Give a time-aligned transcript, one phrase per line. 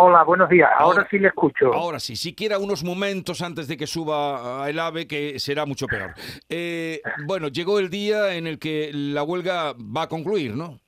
[0.00, 0.70] Hola, buenos días.
[0.78, 1.74] Ahora, sí le escucho.
[1.74, 6.14] Ahora sí, siquiera unos momentos antes de que suba el AVE, que será mucho peor.
[6.48, 10.78] Eh, bueno, llegó el día en el que la huelga va a concluir, ¿no?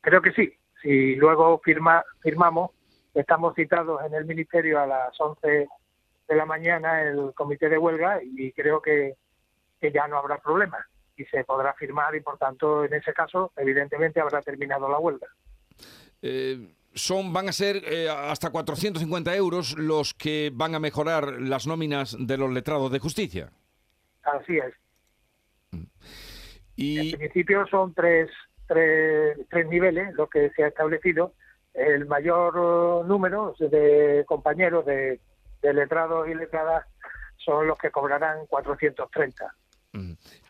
[0.00, 0.54] Creo que sí.
[0.80, 2.70] Si luego firma, firmamos,
[3.12, 5.68] estamos citados en el Ministerio a las 11
[6.26, 9.16] de la mañana el comité de huelga y creo que,
[9.78, 10.78] que ya no habrá problema
[11.14, 15.26] y se podrá firmar y por tanto en ese caso evidentemente habrá terminado la huelga.
[16.22, 21.66] Eh, son, van a ser eh, hasta 450 euros los que van a mejorar las
[21.66, 23.50] nóminas de los letrados de justicia.
[24.22, 24.74] Así es.
[26.76, 27.12] Y...
[27.12, 28.30] En principio son tres,
[28.66, 31.34] tres, tres niveles lo que se ha establecido.
[31.72, 35.20] El mayor número de compañeros de,
[35.62, 36.86] letrados y letradas
[37.36, 39.54] son los que cobrarán 430.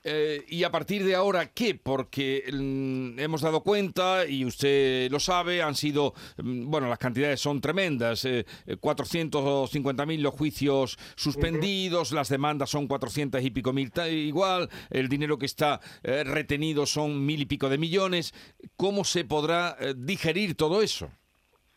[0.07, 1.75] Eh, y a partir de ahora, ¿qué?
[1.75, 7.41] Porque mm, hemos dado cuenta, y usted lo sabe, han sido, mm, bueno, las cantidades
[7.41, 14.69] son tremendas, eh, 450.000 los juicios suspendidos, las demandas son 400 y pico mil igual,
[14.91, 18.35] el dinero que está eh, retenido son mil y pico de millones.
[18.77, 21.11] ¿Cómo se podrá eh, digerir todo eso?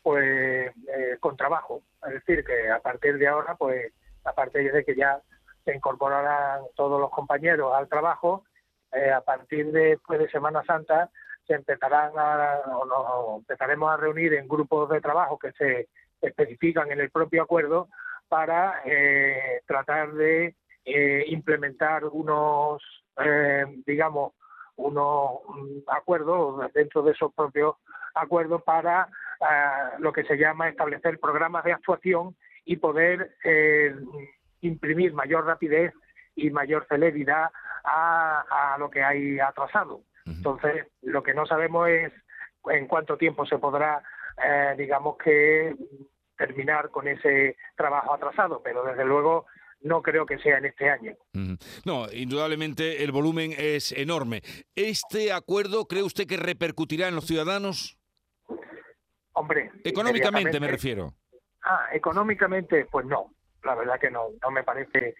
[0.03, 0.71] Pues
[1.19, 3.91] con trabajo, es decir, que a partir de ahora, pues,
[4.23, 5.21] a partir de que ya
[5.67, 8.45] se incorporarán todos los compañeros al trabajo.
[8.93, 11.09] Eh, a partir de después de Semana Santa
[11.45, 15.89] se empezarán a, o empezaremos a reunir en grupos de trabajo que se
[16.21, 17.89] especifican en el propio acuerdo
[18.29, 22.81] para eh, tratar de eh, implementar unos,
[23.85, 24.33] digamos,
[24.77, 25.41] unos
[25.87, 27.75] acuerdos dentro de esos propios
[28.13, 29.09] acuerdos para
[29.99, 33.35] lo que se llama establecer programas de actuación y poder
[34.61, 35.93] imprimir mayor rapidez
[36.35, 37.49] y mayor celeridad
[37.83, 40.01] a, lo que hay atrasado.
[40.25, 42.11] Entonces, lo que no sabemos es
[42.69, 44.03] en cuánto tiempo se podrá,
[44.43, 45.73] eh, digamos que,
[46.37, 49.47] terminar con ese trabajo atrasado, pero desde luego
[49.81, 51.15] no creo que sea en este año.
[51.85, 54.41] No, indudablemente el volumen es enorme.
[54.75, 57.97] ¿Este acuerdo cree usted que repercutirá en los ciudadanos?
[59.33, 59.71] Hombre.
[59.83, 61.13] Económicamente me refiero.
[61.63, 63.31] Ah, económicamente, pues no
[63.67, 65.15] la verdad que no, no me parece.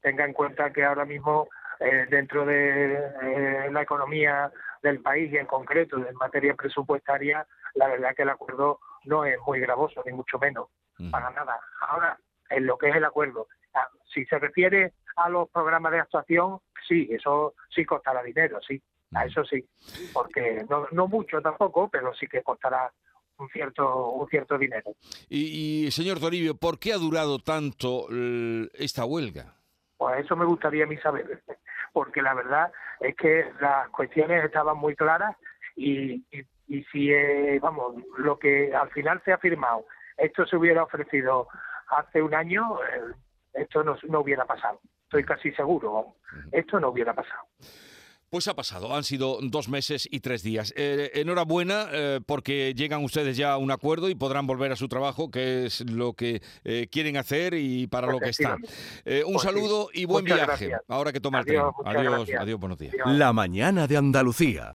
[0.00, 1.48] Tenga en cuenta que ahora mismo
[1.80, 4.50] eh, dentro de eh, la economía
[4.82, 9.38] del país y en concreto en materia presupuestaria, la verdad que el acuerdo no es
[9.46, 10.68] muy gravoso, ni mucho menos,
[11.10, 11.60] para nada.
[11.80, 12.18] Ahora,
[12.48, 16.60] en lo que es el acuerdo, ah, si se refiere a los programas de actuación,
[16.88, 18.80] sí, eso sí costará dinero, sí,
[19.12, 19.68] a eso sí,
[20.12, 22.90] porque no, no mucho tampoco, pero sí que costará
[23.38, 24.92] un cierto, un cierto dinero.
[25.28, 28.08] Y, señor Toribio, ¿por qué ha durado tanto
[28.74, 29.54] esta huelga?
[29.96, 31.42] Pues eso me gustaría a mí saber,
[31.92, 35.36] porque la verdad es que las cuestiones estaban muy claras
[35.74, 36.24] y,
[36.68, 39.86] y, si, eh, vamos, lo que al final se ha firmado,
[40.16, 41.48] esto se hubiera ofrecido
[41.88, 43.14] hace un año, eh,
[43.54, 44.80] esto no, no hubiera pasado.
[45.04, 46.16] Estoy casi seguro,
[46.50, 47.44] esto no hubiera pasado.
[48.28, 50.74] Pues ha pasado, han sido dos meses y tres días.
[50.76, 54.88] Eh, enhorabuena eh, porque llegan ustedes ya a un acuerdo y podrán volver a su
[54.88, 58.54] trabajo, que es lo que eh, quieren hacer y para lo que están.
[58.56, 60.72] un pues saludo y buen viaje.
[60.88, 61.62] Ahora que toma el tren.
[61.84, 62.94] Adiós, adiós, buenos días.
[63.04, 64.74] La mañana de Andalucía.